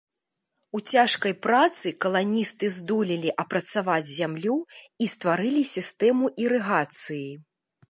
[0.77, 4.57] У цяжкай працы каланісты здолелі апрацаваць зямлю
[5.05, 7.25] і стварылі сістэму ірыгацыі.